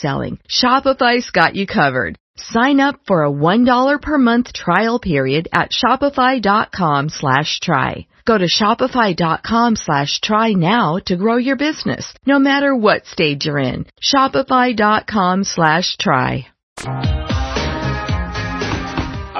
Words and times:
selling, 0.00 0.38
Shopify's 0.48 1.30
got 1.30 1.54
you 1.54 1.66
covered. 1.66 2.16
Sign 2.36 2.80
up 2.80 3.00
for 3.06 3.24
a 3.24 3.30
$1 3.30 4.00
per 4.00 4.18
month 4.18 4.52
trial 4.52 4.98
period 4.98 5.48
at 5.52 5.70
shopify.com 5.70 7.08
slash 7.10 7.60
try. 7.60 8.06
Go 8.24 8.38
to 8.38 8.46
shopify.com 8.46 9.76
slash 9.76 10.20
try 10.20 10.52
now 10.52 10.98
to 11.06 11.16
grow 11.16 11.36
your 11.36 11.56
business, 11.56 12.14
no 12.26 12.38
matter 12.38 12.74
what 12.74 13.06
stage 13.06 13.46
you're 13.46 13.58
in. 13.58 13.86
Shopify.com 14.02 15.44
slash 15.44 15.96
try. 15.98 16.46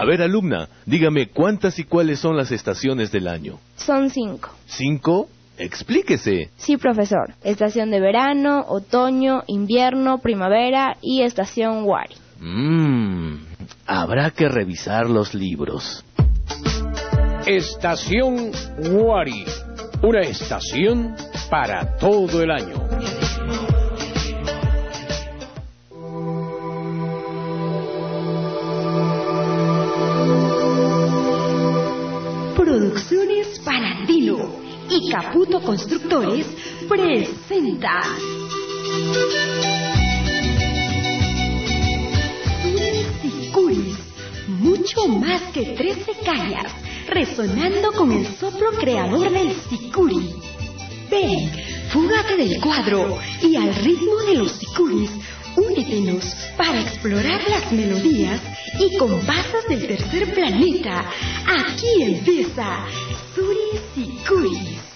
A 0.01 0.07
ver, 0.07 0.23
alumna, 0.23 0.69
dígame 0.87 1.29
cuántas 1.29 1.79
y 1.79 1.85
cuáles 1.85 2.21
son 2.21 2.37
las 2.37 2.51
estaciones 2.53 3.13
del 3.13 3.29
año. 3.29 3.59
Son 3.77 4.09
cinco. 4.11 4.51
¿Cinco? 4.67 5.29
Explíquese. 5.61 6.49
Sí, 6.57 6.79
profesor. 6.79 7.35
Estación 7.45 7.91
de 7.91 8.01
verano, 8.01 8.65
otoño, 8.67 9.43
invierno, 9.47 10.19
primavera 10.19 10.97
y 11.03 11.23
estación 11.23 11.85
Wari. 11.85 12.15
Mmm, 12.41 13.35
habrá 13.87 14.31
que 14.31 14.49
revisar 14.49 15.11
los 15.11 15.35
libros. 15.35 16.03
Estación 17.47 18.53
Wari. 18.91 19.45
Una 20.03 20.21
estación 20.23 21.15
para 21.51 21.99
todo 21.99 22.43
el 22.43 22.51
año. 22.51 23.00
Constructores 35.71 36.47
presenta 36.89 38.01
mucho 44.49 45.07
más 45.07 45.41
que 45.53 45.63
13 45.63 46.11
cañas, 46.25 46.73
resonando 47.07 47.93
con 47.93 48.11
el 48.11 48.27
soplo 48.27 48.73
creador 48.81 49.31
del 49.31 49.55
Sicuri. 49.55 50.35
Ven, 51.09 51.53
fúgate 51.93 52.37
del 52.37 52.61
cuadro 52.61 53.17
y 53.41 53.55
al 53.55 53.73
ritmo 53.73 54.17
de 54.27 54.35
los 54.35 54.51
Sicuris, 54.51 55.13
únetenos 55.57 56.35
para 56.57 56.81
explorar 56.81 57.49
las 57.49 57.71
melodías 57.71 58.41
y 58.77 58.97
compases 58.97 59.69
del 59.69 59.87
tercer 59.87 60.35
planeta. 60.35 61.09
Aquí 61.47 62.03
empieza 62.03 62.87
Suri 63.37 63.79
Sicuris. 63.95 64.90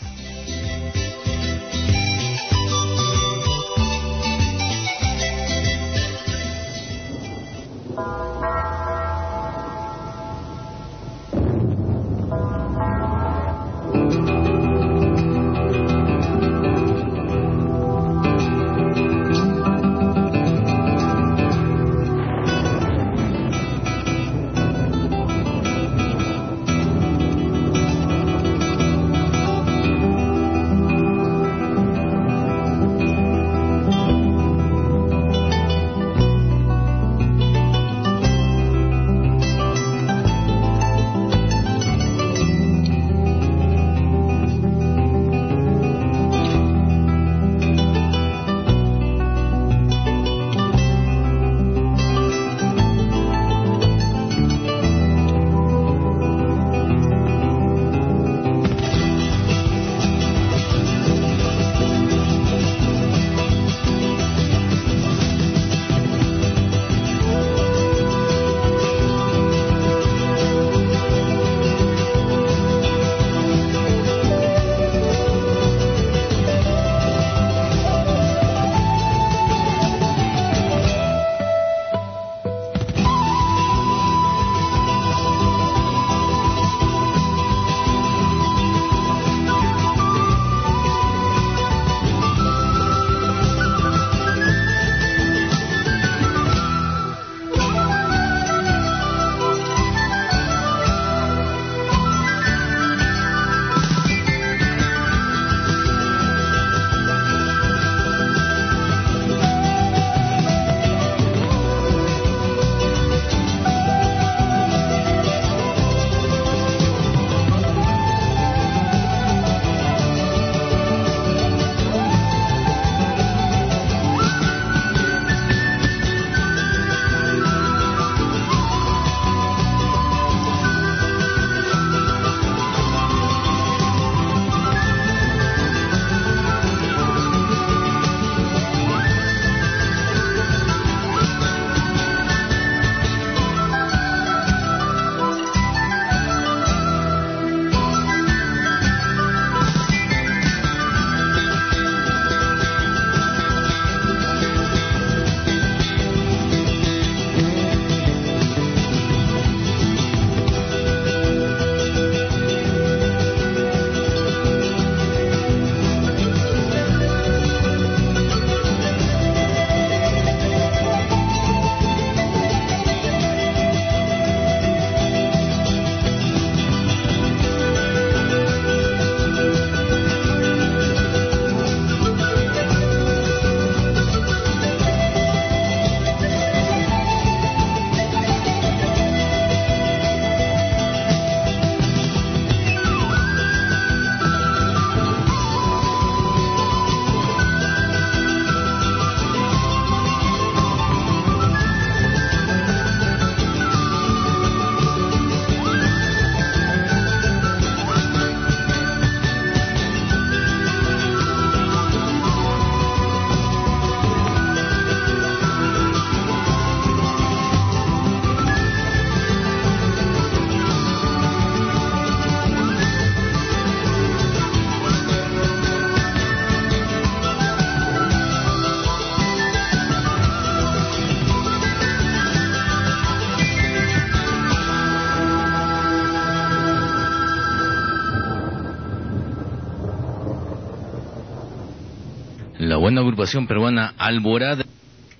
Agrupación 243.24 243.46
peruana 243.46 243.94
Alborada, 243.96 244.66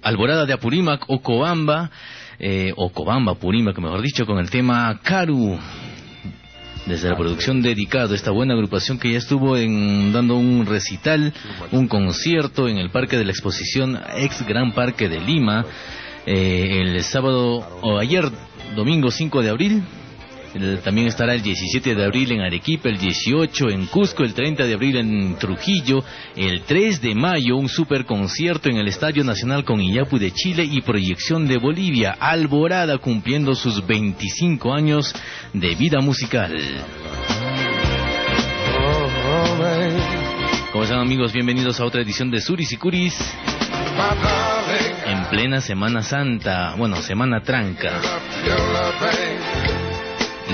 Alborada 0.03 0.45
de 0.45 0.53
Apurímac 0.53 1.05
o 1.09 1.23
Cobamba, 1.23 1.91
eh, 2.39 2.71
o 2.77 2.91
Cobamba 2.91 3.33
Apurímac, 3.33 3.79
mejor 3.79 4.03
dicho, 4.03 4.27
con 4.27 4.39
el 4.39 4.51
tema 4.51 5.01
Caru. 5.03 5.59
Desde 6.85 7.09
la 7.09 7.17
producción 7.17 7.63
dedicado 7.63 8.15
esta 8.15 8.31
buena 8.31 8.53
agrupación 8.53 8.99
que 8.99 9.11
ya 9.11 9.17
estuvo 9.17 9.57
en, 9.57 10.13
dando 10.13 10.37
un 10.37 10.67
recital, 10.67 11.33
un 11.73 11.89
concierto 11.89 12.69
en 12.69 12.77
el 12.77 12.91
Parque 12.91 13.17
de 13.17 13.25
la 13.25 13.31
Exposición, 13.31 13.99
ex 14.19 14.47
Gran 14.47 14.73
Parque 14.73 15.09
de 15.09 15.21
Lima, 15.21 15.65
eh, 16.27 16.83
el 16.83 17.03
sábado 17.05 17.67
o 17.81 17.99
ayer, 17.99 18.31
domingo 18.77 19.11
5 19.11 19.41
de 19.41 19.49
abril, 19.49 19.83
también 20.83 21.09
estará 21.09 21.35
el 21.35 21.43
17 21.43 21.95
de 21.95 22.05
abril 22.05 22.31
en 22.33 22.41
Arequipa, 22.41 22.89
el 22.89 22.99
18 22.99 23.71
en 23.71 23.87
Cusco, 23.87 24.23
el 24.23 24.35
30 24.35 24.65
de 24.65 24.75
abril 24.75 24.97
en 24.97 25.37
Trujillo, 25.37 26.05
el 26.37 26.63
3 26.63 27.01
de 27.01 27.15
mayo 27.15 27.57
un 27.57 27.69
super 27.69 28.05
concierto 28.05 28.69
en 28.69 28.77
el 28.77 28.87
Estadio 28.87 29.25
Nacional 29.25 29.65
con 29.65 29.81
Iyapu 29.81 30.19
de 30.19 30.31
Chile 30.31 30.65
y 30.65 30.81
proyección 30.83 31.49
de 31.49 31.59
Bolivia, 31.59 32.17
Alborada 32.21 32.99
cumpliendo 32.99 33.55
sus 33.55 33.85
25 33.85 34.73
años 34.73 35.13
de 35.53 35.75
vida 35.75 36.01
musical. 36.01 36.55
¿Cómo 40.73 40.85
están 40.85 41.01
amigos? 41.01 41.33
Bienvenidos 41.33 41.81
a 41.81 41.85
otra 41.85 42.03
edición 42.03 42.31
de 42.31 42.41
Suris 42.41 42.73
y 42.73 42.77
Curis. 42.77 43.17
En 45.07 45.25
plena 45.27 45.61
Semana 45.61 46.03
Santa, 46.03 46.75
bueno, 46.77 46.97
Semana 46.97 47.41
Tranca 47.43 48.01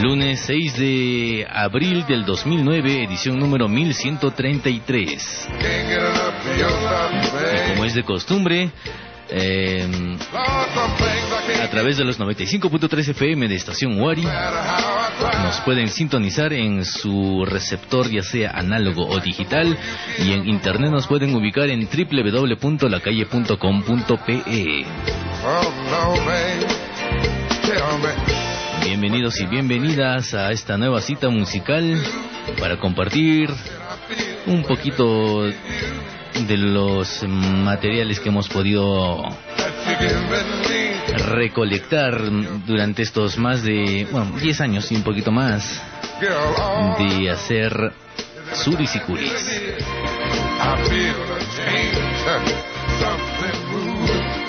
lunes 0.03 0.41
6 0.47 0.77
de 0.79 1.47
abril 1.51 2.07
del 2.07 2.25
2009, 2.25 3.05
edición 3.05 3.39
número 3.39 3.69
1133. 3.69 5.49
Y 7.57 7.71
como 7.71 7.85
es 7.85 7.95
de 7.95 8.03
costumbre, 8.03 8.71
eh, 9.29 10.17
a 11.63 11.71
través 11.71 11.99
de 11.99 12.05
los 12.05 12.19
95.3 12.19 13.11
FM 13.11 13.47
de 13.49 13.55
estación 13.55 14.01
Wari, 14.01 14.23
nos 14.23 15.61
pueden 15.61 15.89
sintonizar 15.89 16.53
en 16.53 16.85
su 16.85 17.45
receptor, 17.45 18.11
ya 18.11 18.23
sea 18.23 18.51
análogo 18.53 19.07
o 19.07 19.21
digital, 19.21 19.79
y 20.19 20.33
en 20.33 20.49
internet 20.49 20.91
nos 20.91 21.07
pueden 21.07 21.33
ubicar 21.35 21.69
en 21.69 21.87
www.lacalle.com.pe. 21.87 24.87
Bienvenidos 28.91 29.39
y 29.41 29.47
bienvenidas 29.47 30.35
a 30.35 30.51
esta 30.51 30.77
nueva 30.77 31.01
cita 31.01 31.31
musical 31.31 31.97
para 32.59 32.77
compartir 32.77 33.49
un 34.47 34.65
poquito 34.65 35.43
de 35.45 36.57
los 36.57 37.23
materiales 37.23 38.19
que 38.19 38.31
hemos 38.31 38.49
podido 38.49 39.23
recolectar 41.29 42.21
durante 42.67 43.03
estos 43.03 43.39
más 43.39 43.63
de, 43.63 44.09
bueno, 44.11 44.37
10 44.37 44.61
años 44.61 44.91
y 44.91 44.97
un 44.97 45.05
poquito 45.05 45.31
más 45.31 45.81
de 46.99 47.31
hacer 47.31 47.93
suris 48.55 48.97
y. 48.97 49.31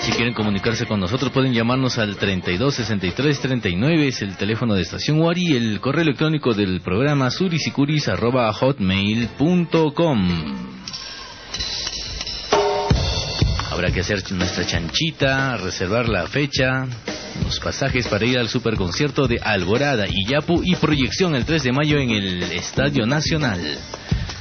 Si 0.02 0.10
quieren 0.10 0.34
comunicarse 0.34 0.84
con 0.84 0.98
nosotros 0.98 1.30
pueden 1.30 1.52
llamarnos 1.52 1.96
al 1.98 2.16
32 2.16 2.74
63 2.74 3.40
39, 3.40 4.08
es 4.08 4.20
el 4.22 4.36
teléfono 4.36 4.74
de 4.74 4.82
Estación 4.82 5.20
Wari, 5.20 5.56
el 5.56 5.78
correo 5.78 6.02
electrónico 6.02 6.54
del 6.54 6.80
programa 6.80 7.30
surisicuris.hotmail.com. 7.30 10.28
Habrá 13.70 13.92
que 13.92 14.00
hacer 14.00 14.24
nuestra 14.32 14.66
chanchita, 14.66 15.56
reservar 15.58 16.08
la 16.08 16.26
fecha, 16.26 16.88
los 17.44 17.60
pasajes 17.60 18.08
para 18.08 18.26
ir 18.26 18.38
al 18.38 18.48
superconcierto 18.48 19.28
de 19.28 19.38
Alborada, 19.38 20.06
Iyapu 20.08 20.62
y 20.64 20.74
proyección 20.74 21.36
el 21.36 21.44
3 21.44 21.62
de 21.62 21.72
mayo 21.72 21.98
en 21.98 22.10
el 22.10 22.42
Estadio 22.42 23.06
Nacional. 23.06 23.60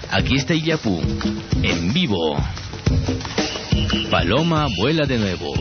Aquí 0.10 0.38
está 0.38 0.56
Iyapu, 0.56 1.00
en 1.62 1.94
vivo. 1.94 2.44
Paloma 4.10 4.68
vuela 4.78 5.06
de 5.06 5.18
nuevo. 5.18 5.54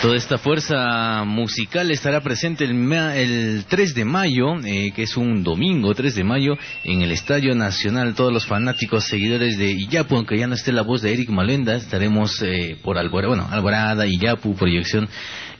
Toda 0.00 0.16
esta 0.16 0.38
fuerza 0.38 1.24
musical 1.26 1.90
estará 1.90 2.22
presente 2.22 2.64
el, 2.64 2.90
el 2.90 3.64
3 3.68 3.94
de 3.94 4.06
mayo, 4.06 4.58
eh, 4.64 4.92
que 4.96 5.02
es 5.02 5.14
un 5.14 5.42
domingo 5.44 5.94
3 5.94 6.14
de 6.14 6.24
mayo, 6.24 6.56
en 6.84 7.02
el 7.02 7.12
Estadio 7.12 7.54
Nacional. 7.54 8.14
Todos 8.14 8.32
los 8.32 8.46
fanáticos, 8.46 9.04
seguidores 9.04 9.58
de 9.58 9.72
Iyapu, 9.72 10.16
aunque 10.16 10.38
ya 10.38 10.46
no 10.46 10.54
esté 10.54 10.72
la 10.72 10.80
voz 10.80 11.02
de 11.02 11.12
Eric 11.12 11.28
Malenda, 11.28 11.76
estaremos 11.76 12.40
eh, 12.40 12.78
por 12.82 12.96
Alborada, 12.96 13.28
bueno, 13.28 13.48
Alborada, 13.50 14.06
Iyapu, 14.06 14.54
proyección 14.54 15.06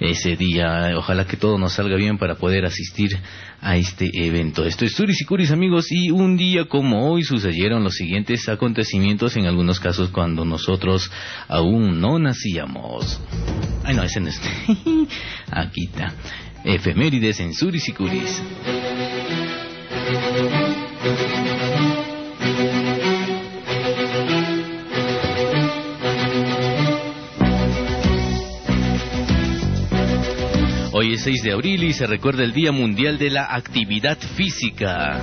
ese 0.00 0.37
día. 0.37 0.92
Ojalá 0.97 1.26
que 1.26 1.37
todo 1.37 1.59
nos 1.59 1.75
salga 1.75 1.97
bien 1.97 2.16
para 2.16 2.37
poder 2.37 2.64
asistir 2.64 3.11
a 3.61 3.76
este 3.76 4.11
evento. 4.14 4.64
Esto 4.64 4.87
es 4.87 4.94
Turis 4.94 5.20
y 5.20 5.26
Curis, 5.26 5.50
amigos, 5.50 5.87
y 5.90 6.11
un 6.11 6.38
día 6.38 6.64
como 6.64 7.11
hoy 7.11 7.25
sucedieron 7.25 7.85
los 7.85 7.94
siguientes 7.94 8.49
acontecimientos, 8.49 9.37
en 9.37 9.44
algunos 9.44 9.80
casos 9.80 10.09
cuando 10.09 10.47
nosotros 10.47 11.11
aún 11.47 12.00
no 12.00 12.18
nacíamos. 12.18 13.20
Ay, 13.85 13.94
no, 13.94 14.02
ese 14.02 14.20
no 14.20 14.29
es. 14.30 14.40
Aquí 15.50 15.84
está. 15.84 16.14
Efemérides 16.64 17.40
en 17.40 17.54
Suris 17.54 17.88
y 17.88 17.92
Curis. 17.92 18.42
Hoy 30.92 31.14
es 31.14 31.22
6 31.22 31.42
de 31.44 31.52
abril 31.52 31.84
y 31.84 31.92
se 31.94 32.06
recuerda 32.06 32.44
el 32.44 32.52
Día 32.52 32.72
Mundial 32.72 33.16
de 33.18 33.30
la 33.30 33.54
Actividad 33.54 34.18
Física. 34.37 35.22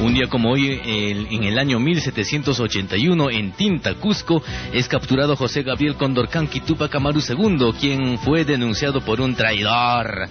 Un 0.00 0.14
día 0.14 0.28
como 0.28 0.52
hoy, 0.52 0.80
en 0.84 1.42
el 1.42 1.58
año 1.58 1.80
1781, 1.80 3.30
en 3.30 3.50
Tinta, 3.52 3.94
Cusco, 3.94 4.42
es 4.72 4.86
capturado 4.86 5.34
José 5.34 5.64
Gabriel 5.64 5.96
Condorcanqui 5.96 6.60
Tupac 6.60 6.94
Amaru 6.94 7.20
II, 7.20 7.72
quien 7.80 8.16
fue 8.18 8.44
denunciado 8.44 9.00
por 9.00 9.20
un 9.20 9.34
traidor. 9.34 10.28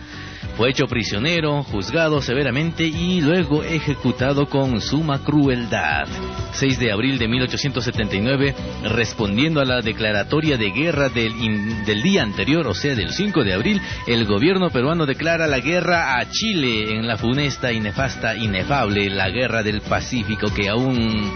Fue 0.58 0.72
hecho 0.72 0.88
prisionero, 0.88 1.62
juzgado 1.62 2.20
severamente 2.20 2.84
y 2.84 3.22
luego 3.22 3.62
ejecutado 3.62 4.48
con 4.48 4.82
suma 4.82 5.24
crueldad. 5.24 6.08
6 6.54 6.80
de 6.80 6.92
abril 6.92 7.20
de 7.20 7.28
1879, 7.28 8.56
respondiendo 8.86 9.62
a 9.62 9.66
la 9.66 9.82
declaratoria 9.82 10.58
de 10.58 10.72
guerra 10.72 11.10
del, 11.10 11.86
del 11.86 12.02
día 12.02 12.24
anterior, 12.24 12.66
o 12.66 12.74
sea, 12.74 12.96
del 12.96 13.12
5 13.12 13.44
de 13.44 13.54
abril, 13.54 13.82
el 14.08 14.26
gobierno 14.26 14.72
peruano 14.72 15.06
declara 15.06 15.46
la 15.46 15.60
guerra 15.60 16.18
a 16.18 16.28
Chile 16.28 16.96
en 16.96 17.08
la 17.08 17.18
funesta 17.18 17.72
y 17.72 17.80
nefasta, 17.80 18.36
inefable, 18.36 19.12
la 19.12 19.30
guerra 19.30 19.62
del 19.62 19.82
Pacífico 19.82 20.52
que 20.52 20.70
aún 20.70 21.32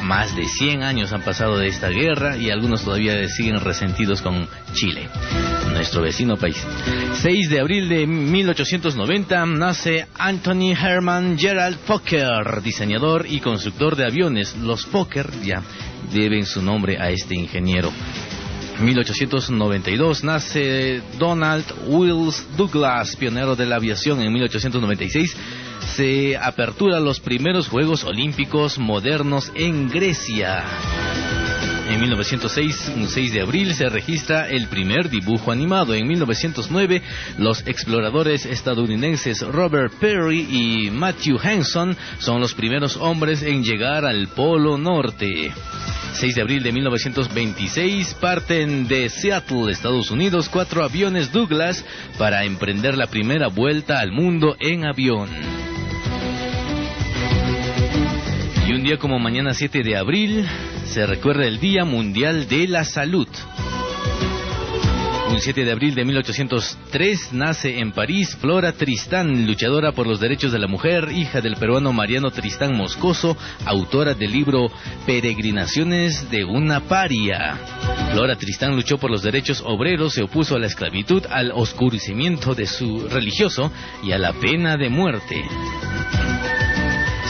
más 0.00 0.34
de 0.36 0.46
100 0.46 0.82
años 0.82 1.12
han 1.12 1.22
pasado 1.22 1.58
de 1.58 1.68
esta 1.68 1.88
guerra 1.88 2.36
y 2.36 2.50
algunos 2.50 2.84
todavía 2.84 3.28
siguen 3.28 3.60
resentidos 3.60 4.22
con 4.22 4.48
Chile, 4.72 5.08
nuestro 5.72 6.02
vecino 6.02 6.36
país. 6.36 6.56
6 7.14 7.50
de 7.50 7.60
abril 7.60 7.88
de 7.88 8.06
1890 8.06 9.46
nace 9.46 10.06
Anthony 10.18 10.72
Herman 10.72 11.38
Gerald 11.38 11.78
Fokker, 11.78 12.62
diseñador 12.62 13.26
y 13.28 13.40
constructor 13.40 13.96
de 13.96 14.06
aviones. 14.06 14.56
Los 14.56 14.86
Fokker 14.86 15.30
ya 15.42 15.62
deben 16.12 16.46
su 16.46 16.62
nombre 16.62 16.98
a 16.98 17.10
este 17.10 17.34
ingeniero. 17.34 17.92
1892 18.80 20.24
nace 20.24 21.02
Donald 21.18 21.64
Wills 21.86 22.46
Douglas, 22.56 23.16
pionero 23.16 23.56
de 23.56 23.66
la 23.66 23.76
aviación. 23.76 24.20
En 24.20 24.32
1896 24.32 25.36
se 25.96 26.36
apertura 26.36 27.00
los 27.00 27.20
primeros 27.20 27.68
Juegos 27.68 28.04
Olímpicos 28.04 28.78
modernos 28.78 29.52
en 29.54 29.88
Grecia. 29.88 31.39
En 31.90 32.00
1906, 32.00 32.92
un 32.94 33.08
6 33.08 33.32
de 33.32 33.40
abril, 33.40 33.74
se 33.74 33.88
registra 33.88 34.48
el 34.48 34.68
primer 34.68 35.10
dibujo 35.10 35.50
animado. 35.50 35.92
En 35.92 36.06
1909, 36.06 37.02
los 37.36 37.66
exploradores 37.66 38.46
estadounidenses 38.46 39.40
Robert 39.40 39.92
Perry 39.98 40.46
y 40.48 40.90
Matthew 40.92 41.40
Hanson 41.42 41.96
son 42.20 42.40
los 42.40 42.54
primeros 42.54 42.96
hombres 42.96 43.42
en 43.42 43.64
llegar 43.64 44.04
al 44.04 44.28
Polo 44.28 44.78
Norte. 44.78 45.52
6 46.12 46.34
de 46.36 46.40
abril 46.40 46.62
de 46.62 46.70
1926 46.70 48.14
parten 48.20 48.86
de 48.86 49.08
Seattle, 49.08 49.72
Estados 49.72 50.12
Unidos, 50.12 50.48
cuatro 50.48 50.84
aviones 50.84 51.32
Douglas 51.32 51.84
para 52.16 52.44
emprender 52.44 52.96
la 52.96 53.08
primera 53.08 53.48
vuelta 53.48 53.98
al 53.98 54.12
mundo 54.12 54.54
en 54.60 54.84
avión. 54.84 55.28
Y 58.68 58.72
un 58.74 58.84
día 58.84 58.96
como 58.96 59.18
mañana 59.18 59.54
7 59.54 59.82
de 59.82 59.96
abril 59.96 60.46
se 60.90 61.06
recuerda 61.06 61.46
el 61.46 61.60
Día 61.60 61.84
Mundial 61.84 62.48
de 62.48 62.66
la 62.66 62.84
Salud. 62.84 63.28
Un 65.30 65.40
7 65.40 65.64
de 65.64 65.70
abril 65.70 65.94
de 65.94 66.04
1803 66.04 67.32
nace 67.32 67.78
en 67.78 67.92
París 67.92 68.36
Flora 68.40 68.72
Tristán, 68.72 69.46
luchadora 69.46 69.92
por 69.92 70.08
los 70.08 70.18
derechos 70.18 70.50
de 70.50 70.58
la 70.58 70.66
mujer, 70.66 71.12
hija 71.12 71.40
del 71.40 71.54
peruano 71.54 71.92
Mariano 71.92 72.32
Tristán 72.32 72.76
Moscoso, 72.76 73.36
autora 73.64 74.14
del 74.14 74.32
libro 74.32 74.66
Peregrinaciones 75.06 76.28
de 76.28 76.44
una 76.44 76.80
paria. 76.80 77.56
Flora 78.12 78.34
Tristán 78.34 78.74
luchó 78.74 78.98
por 78.98 79.12
los 79.12 79.22
derechos 79.22 79.62
obreros, 79.64 80.14
se 80.14 80.24
opuso 80.24 80.56
a 80.56 80.58
la 80.58 80.66
esclavitud, 80.66 81.24
al 81.30 81.52
oscurecimiento 81.52 82.56
de 82.56 82.66
su 82.66 83.08
religioso 83.08 83.70
y 84.02 84.10
a 84.10 84.18
la 84.18 84.32
pena 84.32 84.76
de 84.76 84.88
muerte. 84.88 85.44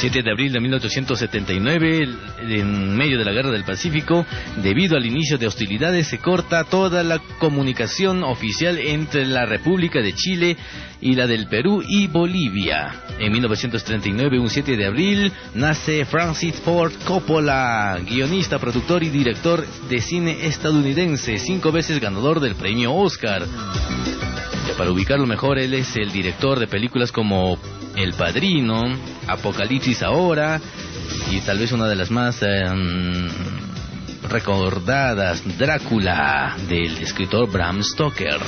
7 0.01 0.23
de 0.23 0.31
abril 0.31 0.51
de 0.51 0.61
1879, 0.61 2.09
en 2.39 2.97
medio 2.97 3.19
de 3.19 3.25
la 3.27 3.33
Guerra 3.33 3.51
del 3.51 3.65
Pacífico, 3.65 4.25
debido 4.63 4.97
al 4.97 5.05
inicio 5.05 5.37
de 5.37 5.47
hostilidades, 5.47 6.07
se 6.07 6.17
corta 6.17 6.65
toda 6.65 7.03
la 7.03 7.19
comunicación 7.39 8.25
oficial 8.25 8.79
entre 8.79 9.27
la 9.27 9.45
República 9.45 10.01
de 10.01 10.15
Chile 10.15 10.57
y 11.03 11.17
la 11.17 11.27
del 11.27 11.49
Perú 11.49 11.83
y 11.87 12.07
Bolivia. 12.07 12.95
En 13.19 13.31
1939, 13.31 14.39
un 14.39 14.49
7 14.49 14.75
de 14.75 14.87
abril, 14.87 15.33
nace 15.55 16.07
Francis 16.07 16.55
Ford 16.65 16.95
Coppola, 17.05 17.99
guionista, 18.03 18.59
productor 18.59 19.03
y 19.03 19.11
director 19.11 19.67
de 19.91 20.01
cine 20.01 20.47
estadounidense, 20.47 21.39
cinco 21.39 21.73
veces 21.73 22.01
ganador 22.01 22.41
del 22.41 22.55
premio 22.55 22.95
Oscar. 22.95 23.43
Para 24.77 24.91
ubicarlo 24.91 25.27
mejor, 25.27 25.59
él 25.59 25.75
es 25.75 25.97
el 25.97 26.11
director 26.11 26.59
de 26.59 26.67
películas 26.67 27.13
como 27.13 27.59
El 27.97 28.15
Padrino, 28.15 28.83
Apocalipsis 29.27 30.03
Ahora 30.03 30.61
y 31.31 31.41
tal 31.41 31.59
vez 31.59 31.73
una 31.73 31.87
de 31.87 31.97
las 31.97 32.11
más 32.11 32.43
em, 32.43 33.29
recordadas, 34.29 35.43
Drácula, 35.59 36.57
del 36.69 36.99
escritor 36.99 37.51
Bram 37.51 37.83
Stoker. 37.83 38.39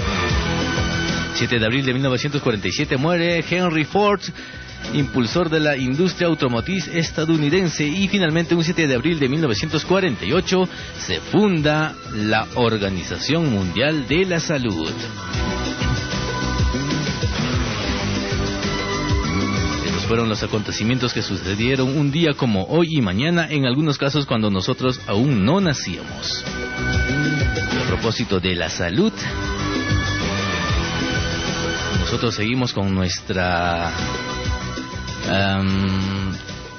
7 1.34 1.58
de 1.58 1.66
abril 1.66 1.84
de 1.84 1.92
1947 1.92 2.96
muere 2.96 3.44
Henry 3.48 3.84
Ford, 3.84 4.20
impulsor 4.94 5.48
de 5.50 5.60
la 5.60 5.76
industria 5.76 6.28
automotriz 6.28 6.88
estadounidense 6.88 7.84
y 7.84 8.08
finalmente 8.08 8.54
un 8.54 8.64
7 8.64 8.86
de 8.86 8.94
abril 8.94 9.18
de 9.18 9.28
1948 9.28 10.68
se 10.98 11.20
funda 11.20 11.94
la 12.14 12.46
Organización 12.54 13.50
Mundial 13.50 14.06
de 14.08 14.24
la 14.26 14.40
Salud. 14.40 14.92
Fueron 20.06 20.28
los 20.28 20.42
acontecimientos 20.42 21.12
que 21.12 21.23
sucedieron 21.23 21.97
un 21.97 22.11
día 22.11 22.35
como 22.35 22.64
hoy 22.64 22.88
y 22.90 23.00
mañana, 23.00 23.47
en 23.49 23.64
algunos 23.66 23.99
casos 23.99 24.26
cuando 24.26 24.50
nosotros 24.50 25.00
aún 25.06 25.44
no 25.44 25.61
nacíamos. 25.61 26.44
A 27.82 27.87
propósito 27.88 28.40
de 28.40 28.54
la 28.54 28.68
salud, 28.68 29.12
nosotros 32.00 32.35
seguimos 32.35 32.73
con 32.73 32.94
nuestra... 32.94 33.92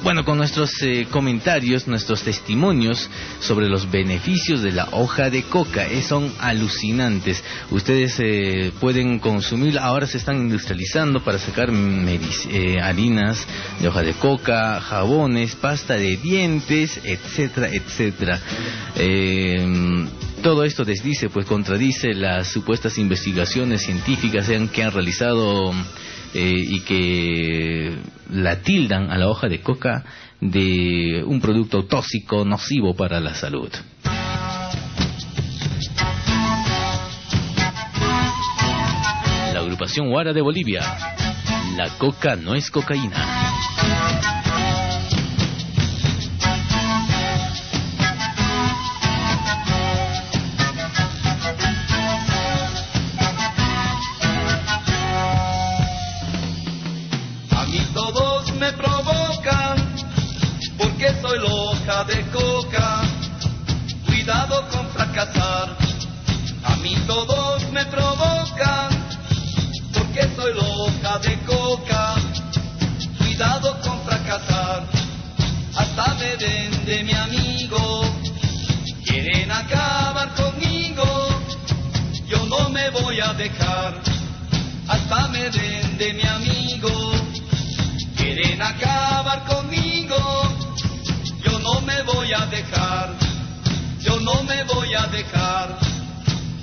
bueno, 0.04 0.26
con 0.26 0.38
nuestros 0.38 0.70
eh, 0.82 1.08
comentarios, 1.10 1.88
nuestros 1.88 2.24
testimonios 2.24 3.10
sobre 3.40 3.70
los 3.70 3.90
beneficios 3.90 4.62
de 4.62 4.74
la 4.74 4.90
hoja 4.92 5.30
de 5.30 5.44
coca. 5.44 5.88
Eh, 5.88 6.02
son 6.02 6.32
alucinantes. 6.40 7.42
Ustedes 7.72 8.20
eh, 8.20 8.74
pueden 8.82 9.20
consumir, 9.20 9.80
ahora 9.80 10.06
se 10.06 10.18
están 10.18 10.38
industrializando 10.38 11.24
para 11.24 11.40
sacar 11.40 11.70
eh, 11.72 12.82
harinas 12.82 13.48
de 13.80 13.88
hoja 13.88 14.04
de 14.04 14.14
coca, 14.14 14.82
jabones, 14.82 15.56
pasta 15.56 15.94
de 15.96 16.18
dientes, 16.18 17.00
etcétera, 17.04 17.70
etcétera. 17.70 18.42
Eh, 18.96 20.06
todo 20.44 20.66
esto 20.66 20.84
desdice, 20.84 21.30
pues 21.30 21.46
contradice 21.46 22.14
las 22.14 22.50
supuestas 22.50 22.98
investigaciones 22.98 23.84
científicas 23.84 24.46
sean 24.46 24.68
que 24.68 24.84
han 24.84 24.92
realizado 24.92 25.74
eh, 26.34 26.66
y 26.68 26.80
que 26.82 27.98
la 28.32 28.62
tildan 28.62 29.12
a 29.12 29.18
la 29.18 29.30
hoja 29.30 29.48
de 29.48 29.62
coca 29.62 30.04
de 30.42 31.24
un 31.26 31.40
producto 31.40 31.86
tóxico 31.86 32.44
nocivo 32.44 32.96
para 32.96 33.20
la 33.20 33.34
salud. 33.34 33.70
La 39.54 39.60
agrupación 39.60 40.10
Guara 40.10 40.34
de 40.34 40.42
Bolivia. 40.42 40.82
La 41.78 41.90
coca 41.98 42.36
no 42.36 42.56
es 42.56 42.70
cocaína. 42.70 43.73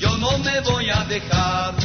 yo 0.00 0.16
no 0.16 0.38
me 0.38 0.60
voy 0.60 0.88
a 0.90 1.04
dejar. 1.04 1.79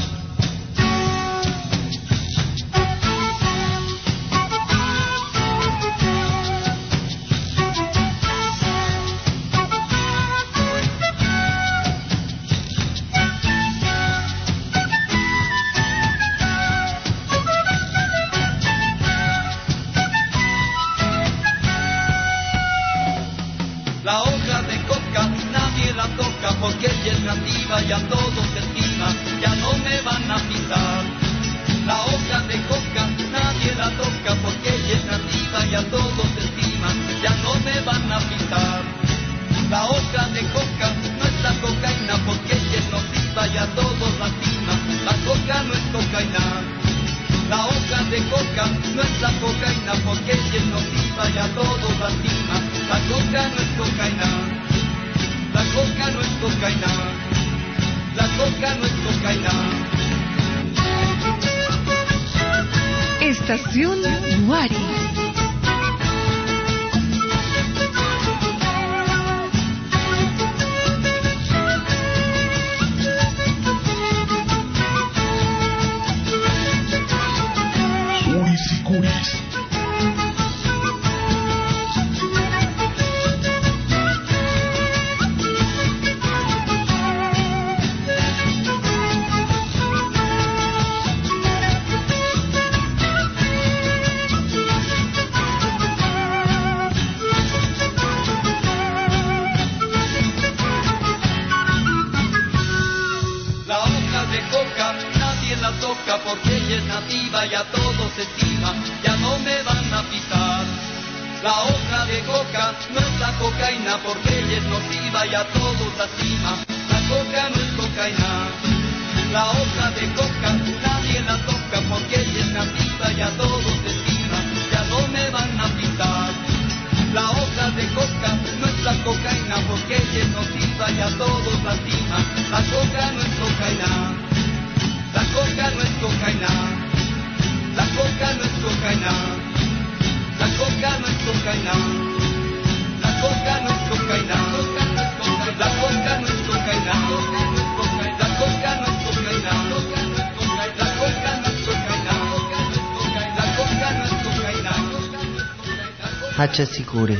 Faccia 156.35 156.65
sicuri, 156.65 157.15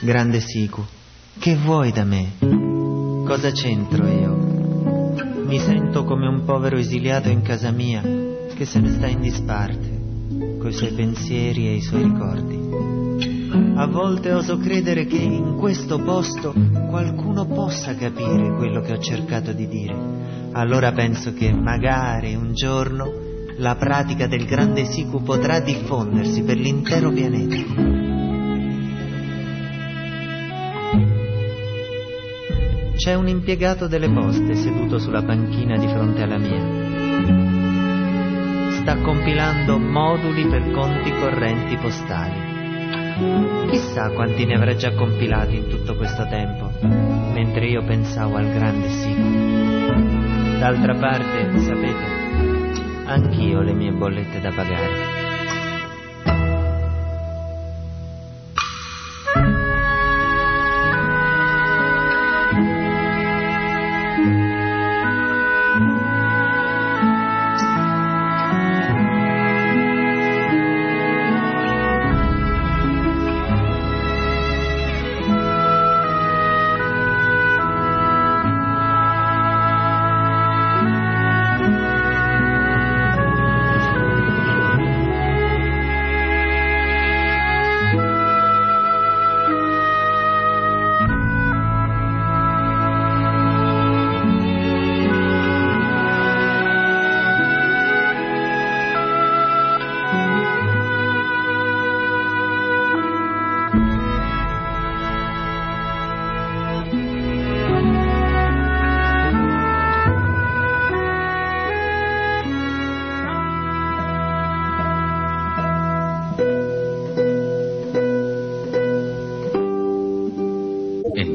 grande 0.00 0.40
Siku, 0.40 0.82
che 1.38 1.54
vuoi 1.54 1.92
da 1.92 2.04
me? 2.04 2.32
Cosa 3.26 3.50
c'entro 3.50 4.06
io? 4.06 4.36
Mi 5.44 5.58
sento 5.58 6.04
come 6.04 6.26
un 6.26 6.44
povero 6.46 6.78
esiliato 6.78 7.28
in 7.28 7.42
casa 7.42 7.70
mia, 7.70 8.00
che 8.00 8.64
se 8.64 8.80
ne 8.80 8.88
sta 8.92 9.06
in 9.06 9.20
disparte, 9.20 10.56
coi 10.58 10.72
suoi 10.72 10.92
pensieri 10.92 11.68
e 11.68 11.74
i 11.74 11.82
suoi 11.82 12.04
ricordi. 12.04 13.76
A 13.76 13.86
volte 13.86 14.32
oso 14.32 14.56
credere 14.56 15.04
che 15.04 15.18
in 15.18 15.56
questo 15.58 15.98
posto 15.98 16.54
qualcuno 16.88 17.44
possa 17.44 17.94
capire 17.96 18.54
quello 18.56 18.80
che 18.80 18.94
ho 18.94 18.98
cercato 18.98 19.52
di 19.52 19.68
dire. 19.68 19.94
Allora 20.52 20.92
penso 20.92 21.34
che 21.34 21.52
magari 21.52 22.34
un 22.34 22.54
giorno 22.54 23.12
la 23.58 23.76
pratica 23.76 24.26
del 24.26 24.46
grande 24.46 24.86
Siku 24.86 25.22
potrà 25.22 25.60
diffondersi 25.60 26.40
per 26.44 26.56
l'intero 26.56 27.12
pianeta 27.12 27.97
C'è 32.98 33.14
un 33.14 33.28
impiegato 33.28 33.86
delle 33.86 34.10
poste 34.10 34.56
seduto 34.56 34.98
sulla 34.98 35.22
panchina 35.22 35.76
di 35.78 35.86
fronte 35.86 36.22
alla 36.22 36.36
mia. 36.36 36.60
Sta 38.72 38.96
compilando 38.96 39.78
moduli 39.78 40.44
per 40.46 40.72
conti 40.72 41.12
correnti 41.12 41.76
postali. 41.76 43.70
Chissà 43.70 44.10
quanti 44.10 44.44
ne 44.46 44.56
avrà 44.56 44.74
già 44.74 44.94
compilati 44.94 45.58
in 45.58 45.68
tutto 45.68 45.94
questo 45.94 46.26
tempo, 46.26 46.72
mentre 46.80 47.66
io 47.66 47.84
pensavo 47.84 48.34
al 48.34 48.50
grande 48.52 48.88
sicuro. 48.88 50.58
D'altra 50.58 50.96
parte, 50.96 51.56
sapete, 51.60 53.04
anch'io 53.04 53.58
ho 53.58 53.62
le 53.62 53.74
mie 53.74 53.92
bollette 53.92 54.40
da 54.40 54.50
pagare. 54.50 55.27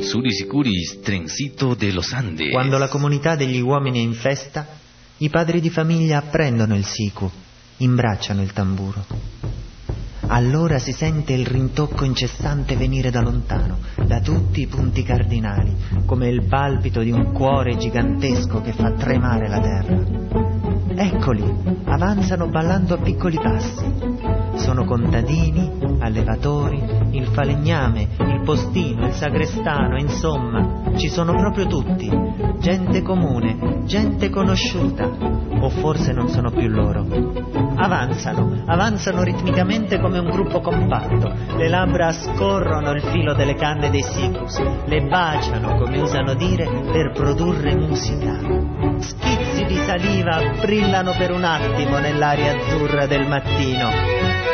En 0.03 0.09
Surisicuris, 0.09 0.99
trencito 1.01 1.75
de 1.75 1.93
los 1.93 2.11
Andes. 2.11 2.51
Quando 2.51 2.77
la 2.77 2.89
comunità 2.89 3.37
degli 3.37 3.61
uomini 3.61 3.99
è 3.99 4.01
in 4.01 4.11
festa, 4.11 4.67
i 5.19 5.29
padri 5.29 5.61
di 5.61 5.69
famiglia 5.69 6.17
apprendono 6.17 6.75
il 6.75 6.83
sicu, 6.83 7.31
imbracciano 7.77 8.41
il 8.41 8.51
tamburo. 8.51 9.05
Allora 10.27 10.77
si 10.77 10.91
sente 10.91 11.31
il 11.31 11.45
rintocco 11.45 12.03
incessante 12.03 12.75
venire 12.75 13.11
da 13.11 13.21
lontano, 13.21 13.79
da 14.05 14.19
tutti 14.19 14.59
i 14.59 14.67
punti 14.67 15.03
cardinali, 15.03 15.73
come 16.05 16.27
il 16.27 16.47
palpito 16.47 17.01
di 17.01 17.11
un 17.11 17.31
cuore 17.31 17.77
gigantesco 17.77 18.59
che 18.59 18.73
fa 18.73 18.91
tremare 18.91 19.47
la 19.47 19.59
terra. 19.61 20.03
Eccoli, 20.95 21.49
avanzano 21.85 22.49
ballando 22.49 22.95
a 22.95 23.01
piccoli 23.01 23.37
passi. 23.37 23.85
Sono 24.55 24.83
contadini, 24.83 25.71
allevatori, 25.99 26.92
il 27.13 27.27
falegname, 27.27 28.09
il 28.19 28.41
postino, 28.43 29.07
il 29.07 29.13
sagrestano, 29.13 29.97
insomma, 29.97 30.91
ci 30.95 31.09
sono 31.09 31.33
proprio 31.33 31.67
tutti. 31.67 32.09
Gente 32.59 33.01
comune, 33.01 33.83
gente 33.85 34.29
conosciuta, 34.29 35.09
o 35.59 35.69
forse 35.69 36.11
non 36.11 36.29
sono 36.29 36.51
più 36.51 36.67
loro. 36.67 37.05
Avanzano, 37.75 38.63
avanzano 38.65 39.23
ritmicamente 39.23 39.99
come 39.99 40.19
un 40.19 40.29
gruppo 40.29 40.61
compatto, 40.61 41.33
le 41.55 41.69
labbra 41.69 42.11
scorrono 42.11 42.91
il 42.91 43.01
filo 43.01 43.33
delle 43.33 43.55
canne 43.55 43.89
dei 43.89 44.03
sicus, 44.03 44.61
le 44.85 45.01
baciano, 45.01 45.75
come 45.77 45.99
usano 45.99 46.33
dire, 46.33 46.65
per 46.91 47.11
produrre 47.13 47.75
musica. 47.75 48.39
Schizzi 48.99 49.65
di 49.65 49.75
saliva 49.75 50.39
brillano 50.61 51.13
per 51.17 51.31
un 51.31 51.43
attimo 51.43 51.99
nell'aria 51.99 52.55
azzurra 52.55 53.05
del 53.05 53.27
mattino. 53.27 53.89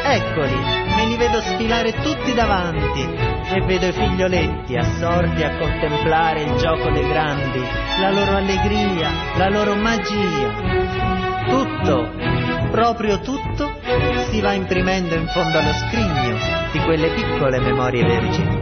Eccoli, 0.04 0.89
me 1.00 1.06
li 1.06 1.16
vedo 1.16 1.40
sfilare 1.40 1.94
tutti 2.02 2.34
davanti 2.34 3.08
e 3.52 3.62
vedo 3.62 3.88
i 3.88 3.94
figlioletti 3.94 4.76
assorti 4.76 5.44
a 5.44 5.58
contemplare 5.58 6.42
il 6.42 6.56
gioco 6.58 6.90
dei 6.90 7.08
grandi, 7.08 7.62
la 8.02 8.12
loro 8.12 8.36
allegria, 8.36 9.10
la 9.38 9.50
loro 9.50 9.76
magia. 9.76 11.48
Tutto, 11.48 12.12
proprio 12.72 13.20
tutto, 13.22 13.80
si 14.30 14.42
va 14.42 14.52
imprimendo 14.52 15.16
in 15.16 15.28
fondo 15.28 15.58
allo 15.58 15.74
scrigno 15.74 16.38
di 16.72 16.80
quelle 16.80 17.10
piccole 17.14 17.60
memorie 17.60 18.04
vergini. 18.04 18.59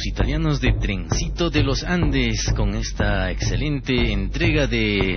Los 0.00 0.06
italianos 0.06 0.60
de 0.62 0.72
Trencito 0.80 1.50
de 1.50 1.62
los 1.62 1.84
Andes 1.84 2.50
con 2.56 2.74
esta 2.74 3.30
excelente 3.30 4.12
entrega 4.12 4.66
de 4.66 5.14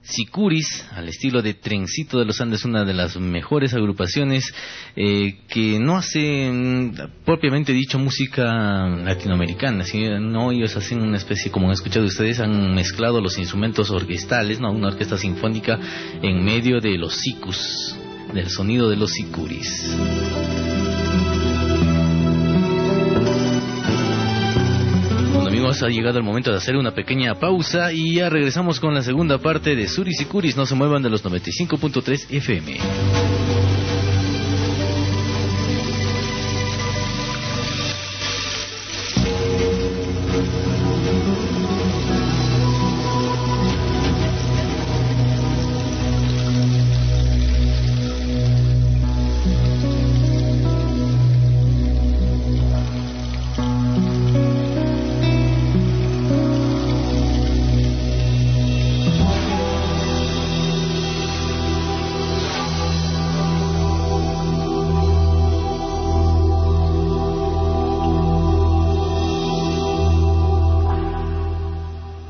Sicuris 0.00 0.86
al 0.92 1.10
estilo 1.10 1.42
de 1.42 1.52
Trencito 1.52 2.18
de 2.18 2.24
los 2.24 2.40
Andes, 2.40 2.64
una 2.64 2.86
de 2.86 2.94
las 2.94 3.14
mejores 3.18 3.74
agrupaciones 3.74 4.54
eh, 4.96 5.36
que 5.48 5.78
no 5.80 5.98
hacen 5.98 6.96
propiamente 7.26 7.74
dicho 7.74 7.98
música 7.98 8.88
latinoamericana, 8.88 9.84
sino 9.84 10.18
no 10.18 10.50
ellos 10.50 10.74
hacen 10.78 11.02
una 11.02 11.18
especie, 11.18 11.52
como 11.52 11.66
han 11.66 11.74
escuchado 11.74 12.06
ustedes, 12.06 12.40
han 12.40 12.74
mezclado 12.74 13.20
los 13.20 13.36
instrumentos 13.36 13.90
orquestales, 13.90 14.60
no 14.60 14.72
una 14.72 14.88
orquesta 14.88 15.18
sinfónica 15.18 15.78
en 16.22 16.42
medio 16.42 16.80
de 16.80 16.96
los 16.96 17.16
sicus, 17.16 17.94
del 18.32 18.48
sonido 18.48 18.88
de 18.88 18.96
los 18.96 19.12
sicuris. 19.12 19.94
Ha 25.66 25.88
llegado 25.88 26.18
el 26.18 26.24
momento 26.24 26.50
de 26.50 26.58
hacer 26.58 26.76
una 26.76 26.92
pequeña 26.92 27.34
pausa 27.36 27.92
y 27.92 28.16
ya 28.16 28.28
regresamos 28.28 28.80
con 28.80 28.94
la 28.94 29.02
segunda 29.02 29.38
parte 29.38 29.74
de 29.74 29.88
Suris 29.88 30.20
y 30.20 30.26
Curis. 30.26 30.56
No 30.56 30.66
se 30.66 30.74
muevan 30.74 31.02
de 31.02 31.10
los 31.10 31.24
95.3 31.24 32.26
FM. 32.30 33.33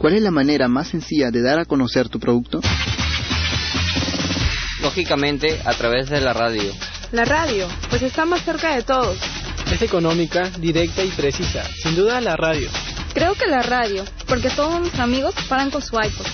¿Cuál 0.04 0.16
es 0.16 0.22
la 0.22 0.30
manera 0.30 0.68
más 0.68 0.88
sencilla 0.88 1.30
de 1.30 1.40
dar 1.40 1.58
a 1.58 1.64
conocer 1.64 2.10
tu 2.10 2.20
producto? 2.20 2.60
Lógicamente, 4.82 5.58
a 5.64 5.72
través 5.72 6.10
de 6.10 6.20
la 6.20 6.34
radio. 6.34 6.70
La 7.12 7.24
radio, 7.24 7.66
pues 7.88 8.02
está 8.02 8.26
más 8.26 8.44
cerca 8.44 8.76
de 8.76 8.82
todos. 8.82 9.16
Es 9.72 9.80
económica, 9.80 10.50
directa 10.58 11.02
y 11.02 11.08
precisa. 11.08 11.64
Sin 11.82 11.96
duda, 11.96 12.20
la 12.20 12.36
radio. 12.36 12.68
Creo 13.14 13.32
que 13.32 13.46
la 13.46 13.62
radio, 13.62 14.04
porque 14.28 14.50
todos 14.50 14.78
mis 14.78 14.94
amigos 14.98 15.34
paran 15.48 15.70
con 15.70 15.80
su 15.80 15.96
iPod. 15.96 16.26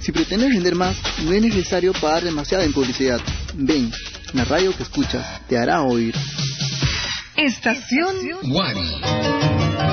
Si 0.00 0.12
pretendes 0.12 0.50
vender 0.50 0.74
más, 0.74 0.94
no 1.24 1.32
es 1.32 1.40
necesario 1.40 1.94
pagar 1.94 2.24
demasiada 2.24 2.64
en 2.64 2.74
publicidad. 2.74 3.22
Ven, 3.54 3.90
la 4.34 4.44
radio 4.44 4.76
que 4.76 4.82
escuchas 4.82 5.46
te 5.48 5.56
hará 5.56 5.80
oír. 5.80 6.14
Estación 7.38 8.16
Wari. 8.42 9.00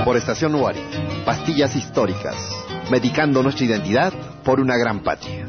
Por 0.03 0.17
Estación 0.17 0.55
Wari. 0.55 0.81
Pastillas 1.23 1.77
históricas. 1.77 2.64
Medicando 2.89 3.41
nuestra 3.41 3.65
identidad 3.65 4.13
por 4.43 4.59
una 4.59 4.77
gran 4.77 5.03
patria. 5.03 5.47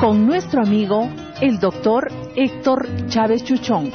Con 0.00 0.26
nuestro 0.26 0.62
amigo, 0.62 1.08
el 1.40 1.58
doctor 1.58 2.10
Héctor 2.36 3.06
Chávez 3.08 3.44
Chuchón. 3.44 3.90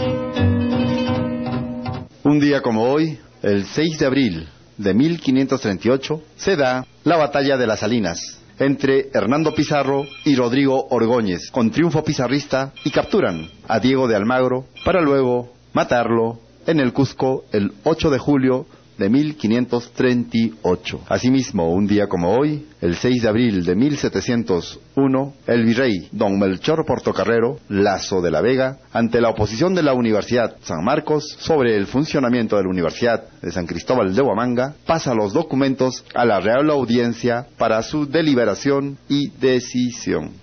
Un 2.24 2.40
día 2.40 2.62
como 2.62 2.84
hoy, 2.84 3.20
el 3.44 3.66
6 3.66 4.00
de 4.00 4.06
abril 4.06 4.48
de 4.78 4.94
1538, 4.94 6.22
se 6.36 6.56
da 6.56 6.86
la 7.04 7.18
batalla 7.18 7.58
de 7.58 7.68
las 7.68 7.80
Salinas 7.80 8.40
entre 8.60 9.10
Hernando 9.14 9.54
Pizarro 9.54 10.06
y 10.26 10.36
Rodrigo 10.36 10.88
Orgóñez, 10.90 11.50
con 11.52 11.72
triunfo 11.72 12.04
pizarrista, 12.04 12.74
y 12.84 12.92
capturan 12.92 13.50
a 13.68 13.80
Diego 13.80 14.08
de 14.08 14.16
Almagro 14.16 14.66
para 14.84 15.02
luego 15.02 15.54
matarlo 15.74 16.40
en 16.68 16.80
el 16.80 16.94
Cusco 16.94 17.46
el 17.52 17.72
8 17.84 18.10
de 18.10 18.20
julio 18.20 18.66
de 19.00 19.10
1538. 19.10 21.02
Asimismo, 21.08 21.74
un 21.74 21.88
día 21.88 22.08
como 22.08 22.36
hoy, 22.38 22.68
el 22.82 22.96
6 22.96 23.24
de 23.24 23.30
abril 23.30 23.66
de 23.66 23.76
1701, 23.76 25.34
el 25.48 25.66
virrey 25.66 26.10
don 26.12 26.38
Melchor 26.38 26.86
Portocarrero, 26.86 27.58
Lazo 27.70 28.22
de 28.22 28.30
la 28.30 28.42
Vega, 28.42 28.78
ante 28.92 29.22
la 29.22 29.30
oposición 29.30 29.74
de 29.74 29.84
la 29.84 29.94
Universidad 29.94 30.58
San 30.62 30.84
Marcos 30.84 31.38
sobre 31.40 31.78
el 31.78 31.88
funcionamiento 31.88 32.58
de 32.58 32.64
la 32.64 32.70
Universidad 32.70 33.24
de 33.42 33.52
San 33.52 33.66
Cristóbal 33.66 34.14
de 34.14 34.22
Huamanga, 34.22 34.76
pasa 34.86 35.14
los 35.14 35.32
documentos 35.34 36.04
a 36.14 36.26
la 36.26 36.42
Real 36.42 36.70
Audiencia 36.70 37.48
para 37.58 37.82
su 37.82 38.06
deliberación 38.06 38.98
y 39.08 39.30
decisión. 39.30 40.34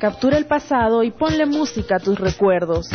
Captura 0.00 0.38
el 0.38 0.46
pasado 0.46 1.02
y 1.02 1.10
ponle 1.10 1.44
música 1.44 1.96
a 1.96 1.98
tus 1.98 2.18
recuerdos. 2.18 2.88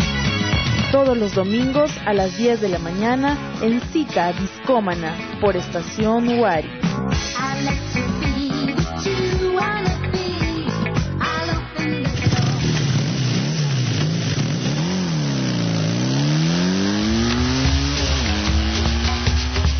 Todos 0.91 1.15
los 1.15 1.35
domingos 1.35 1.91
a 2.03 2.13
las 2.13 2.35
10 2.35 2.61
de 2.61 2.69
la 2.69 2.79
mañana 2.79 3.37
en 3.61 3.79
Cita 3.79 4.33
Discómana 4.33 5.15
por 5.39 5.55
Estación 5.55 6.39
Wari. 6.39 6.67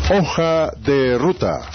Hoja 0.08 0.70
de 0.76 1.18
ruta. 1.18 1.68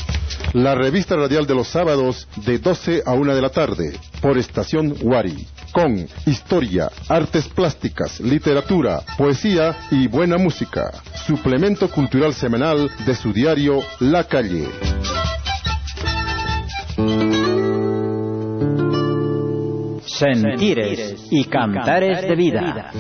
La 0.54 0.76
revista 0.76 1.16
radial 1.16 1.48
de 1.48 1.56
los 1.56 1.70
sábados 1.70 2.28
de 2.46 2.60
12 2.60 3.04
a 3.06 3.14
1 3.14 3.36
de 3.36 3.42
la 3.42 3.50
tarde 3.50 3.98
por 4.22 4.38
estación 4.38 4.94
Wari. 5.02 5.48
Con 5.72 6.06
historia, 6.26 6.92
artes 7.08 7.48
plásticas, 7.48 8.20
literatura, 8.20 9.02
poesía 9.18 9.74
y 9.90 10.08
buena 10.08 10.38
música. 10.38 10.92
Suplemento 11.26 11.90
cultural 11.90 12.34
semanal 12.34 12.92
de 13.06 13.16
su 13.16 13.32
diario 13.32 13.80
La 14.02 14.26
Calle. 14.26 14.68
Sentires 20.06 21.28
y 21.32 21.46
cantares 21.46 22.22
de 22.24 22.36
vida. 22.36 22.92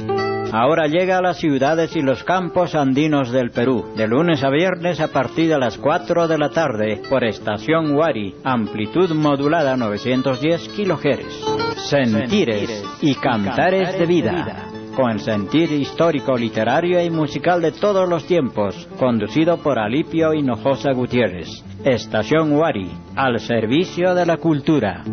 Ahora 0.51 0.87
llega 0.87 1.17
a 1.17 1.21
las 1.21 1.37
ciudades 1.37 1.95
y 1.95 2.01
los 2.01 2.23
campos 2.23 2.75
andinos 2.75 3.31
del 3.31 3.51
Perú, 3.51 3.93
de 3.95 4.07
lunes 4.07 4.43
a 4.43 4.49
viernes 4.49 4.99
a 4.99 5.07
partir 5.07 5.49
de 5.49 5.57
las 5.57 5.77
4 5.77 6.27
de 6.27 6.37
la 6.37 6.49
tarde, 6.49 7.01
por 7.09 7.23
estación 7.23 7.95
Wari, 7.95 8.35
amplitud 8.43 9.11
modulada 9.11 9.77
910 9.77 10.69
kHz. 10.69 11.89
Sentires 11.89 12.83
y 13.01 13.15
cantares 13.15 13.97
de 13.97 14.05
vida 14.05 14.67
con 14.95 15.11
el 15.11 15.19
sentir 15.19 15.71
histórico, 15.71 16.35
literario 16.35 17.01
y 17.01 17.09
musical 17.09 17.61
de 17.61 17.71
todos 17.71 18.07
los 18.07 18.25
tiempos, 18.25 18.87
conducido 18.99 19.57
por 19.57 19.79
Alipio 19.79 20.33
Hinojosa 20.33 20.91
Gutiérrez. 20.91 21.47
Estación 21.83 22.51
Wari, 22.53 22.91
al 23.15 23.39
servicio 23.39 24.13
de 24.13 24.25
la 24.25 24.37
cultura. 24.37 25.03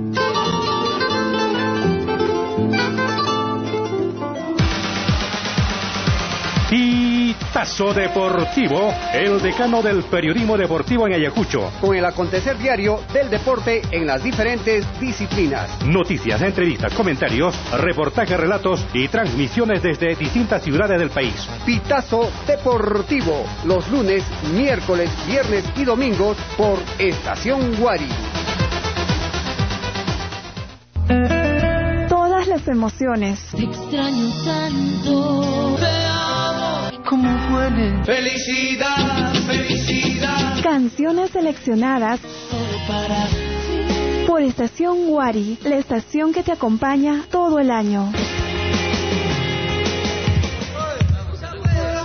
Pitazo 7.58 7.92
Deportivo, 7.92 8.94
el 9.12 9.42
decano 9.42 9.82
del 9.82 10.04
periodismo 10.04 10.56
deportivo 10.56 11.08
en 11.08 11.14
Ayacucho. 11.14 11.72
Con 11.80 11.96
el 11.96 12.04
acontecer 12.04 12.56
diario 12.56 13.00
del 13.12 13.28
deporte 13.28 13.82
en 13.90 14.06
las 14.06 14.22
diferentes 14.22 14.86
disciplinas. 15.00 15.68
Noticias, 15.84 16.40
entrevistas, 16.40 16.94
comentarios, 16.94 17.56
reportajes, 17.72 18.38
relatos 18.38 18.86
y 18.92 19.08
transmisiones 19.08 19.82
desde 19.82 20.14
distintas 20.14 20.62
ciudades 20.62 21.00
del 21.00 21.10
país. 21.10 21.34
Pitazo 21.66 22.30
Deportivo, 22.46 23.44
los 23.64 23.90
lunes, 23.90 24.22
miércoles, 24.54 25.10
viernes 25.26 25.64
y 25.74 25.84
domingos 25.84 26.36
por 26.56 26.78
Estación 26.96 27.74
Guari. 27.74 28.08
Todas 32.08 32.46
las 32.46 32.68
emociones. 32.68 33.40
Te 33.50 33.64
extraño 33.64 34.28
tanto. 34.44 35.97
Como 37.08 37.56
huele. 37.56 38.04
Felicidad, 38.04 39.32
felicidad. 39.46 40.62
Canciones 40.62 41.30
seleccionadas. 41.30 42.20
Para 42.86 43.28
por 44.26 44.42
Estación 44.42 45.08
Wari, 45.08 45.58
la 45.64 45.76
estación 45.76 46.34
que 46.34 46.42
te 46.42 46.52
acompaña 46.52 47.24
todo 47.30 47.58
el 47.60 47.70
año. 47.70 48.12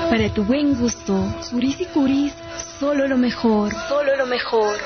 Para 0.09 0.33
tu 0.33 0.45
buen 0.45 0.73
gusto, 0.79 1.13
Curis 1.51 1.81
y 1.81 1.85
Curis, 1.85 2.33
solo 2.79 3.05
lo 3.09 3.17
mejor. 3.17 3.73
Solo 3.89 4.15
lo 4.15 4.25
mejor. 4.25 4.77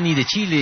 Gimani 0.00 0.14
de 0.14 0.24
Chile 0.24 0.60